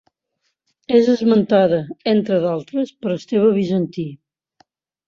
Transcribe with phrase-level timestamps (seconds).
[0.99, 1.83] És esmentada
[2.15, 4.13] entre d'altres per Esteve Bizantí.